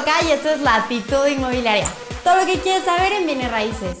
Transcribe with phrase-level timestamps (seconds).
[0.00, 1.86] Nagoka y esto es Latitud Inmobiliaria.
[2.24, 3.98] Todo lo que quieres saber en bienes raíces.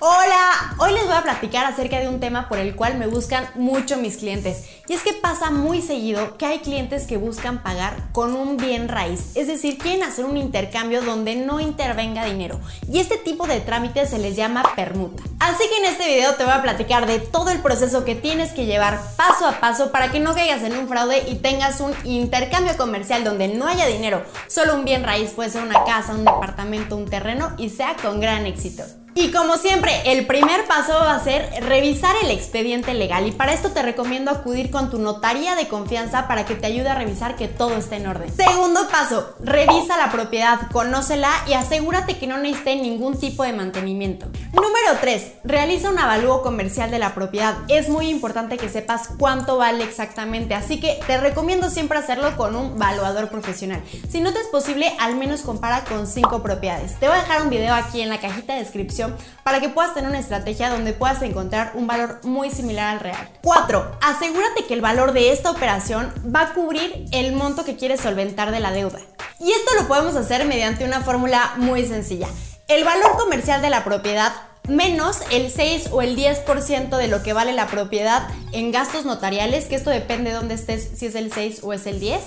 [0.00, 3.96] Hola, hoy les voy platicar acerca de un tema por el cual me buscan mucho
[3.96, 4.64] mis clientes.
[4.86, 8.88] Y es que pasa muy seguido que hay clientes que buscan pagar con un bien
[8.88, 12.60] raíz, es decir, quieren hacer un intercambio donde no intervenga dinero.
[12.90, 15.22] Y este tipo de trámites se les llama permuta.
[15.40, 18.52] Así que en este video te voy a platicar de todo el proceso que tienes
[18.52, 21.92] que llevar paso a paso para que no caigas en un fraude y tengas un
[22.04, 26.24] intercambio comercial donde no haya dinero, solo un bien raíz, puede ser una casa, un
[26.24, 28.84] departamento, un terreno y sea con gran éxito.
[29.16, 33.52] Y como siempre, el primer paso va a ser revisar el expediente legal y para
[33.52, 37.36] esto te recomiendo acudir con tu notaría de confianza para que te ayude a revisar
[37.36, 38.34] que todo esté en orden.
[38.34, 44.26] Segundo paso, revisa la propiedad, conócela y asegúrate que no necesite ningún tipo de mantenimiento.
[44.54, 47.56] Número 3, realiza un avalúo comercial de la propiedad.
[47.66, 52.54] Es muy importante que sepas cuánto vale exactamente, así que te recomiendo siempre hacerlo con
[52.54, 53.82] un valuador profesional.
[54.08, 56.94] Si no te es posible, al menos compara con 5 propiedades.
[57.00, 59.92] Te voy a dejar un video aquí en la cajita de descripción para que puedas
[59.92, 63.28] tener una estrategia donde puedas encontrar un valor muy similar al real.
[63.42, 63.98] 4.
[64.02, 68.52] Asegúrate que el valor de esta operación va a cubrir el monto que quieres solventar
[68.52, 69.00] de la deuda.
[69.40, 72.28] Y esto lo podemos hacer mediante una fórmula muy sencilla.
[72.66, 74.32] El valor comercial de la propiedad
[74.68, 79.66] menos el 6 o el 10% de lo que vale la propiedad en gastos notariales,
[79.66, 82.22] que esto depende de dónde estés, si es el 6 o es el 10,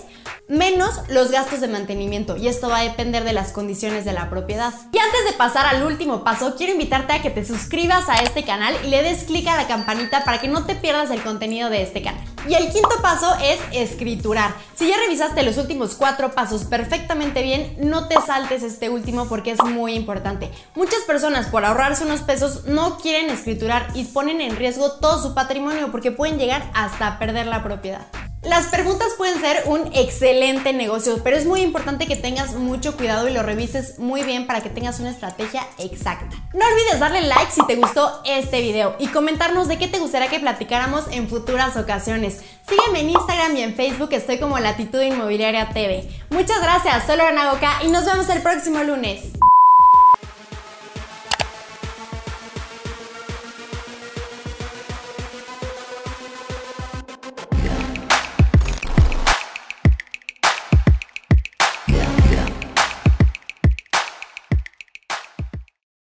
[0.48, 4.30] menos los gastos de mantenimiento y esto va a depender de las condiciones de la
[4.30, 4.72] propiedad.
[4.92, 8.44] Y antes de pasar al último paso, quiero invitarte a que te suscribas a este
[8.44, 11.72] canal y le des clic a la campanita para que no te pierdas el contenido
[11.72, 12.24] de este canal.
[12.48, 14.53] Y el quinto paso es escriturar.
[14.76, 19.52] Si ya revisaste los últimos cuatro pasos perfectamente bien, no te saltes este último porque
[19.52, 20.52] es muy importante.
[20.75, 25.34] Muchas personas por ahorrarse unos pesos no quieren escriturar y ponen en riesgo todo su
[25.34, 28.08] patrimonio porque pueden llegar hasta perder la propiedad.
[28.48, 33.28] Las preguntas pueden ser un excelente negocio, pero es muy importante que tengas mucho cuidado
[33.28, 36.34] y lo revises muy bien para que tengas una estrategia exacta.
[36.53, 40.30] No olvides darle like si te gustó este video y comentarnos de qué te gustaría
[40.30, 42.40] que platicáramos en futuras ocasiones.
[42.69, 46.08] Sígueme en Instagram y en Facebook, estoy como Latitud Inmobiliaria TV.
[46.29, 49.37] Muchas gracias, soy Lorena Boca y nos vemos el próximo lunes.